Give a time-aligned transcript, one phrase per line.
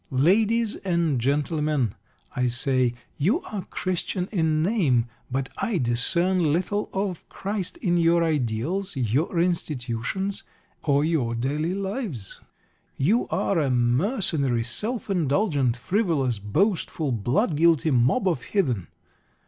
[0.09, 1.93] "Ladies and Gentlemen,"
[2.35, 8.23] I say, "you are Christian in name, but I discern little of Christ in your
[8.23, 10.41] ideals, your institutions,
[10.81, 12.39] or your daily lives.
[12.97, 18.87] You are a mercenary, self indulgent, frivolous, boastful, blood guilty mob of heathen.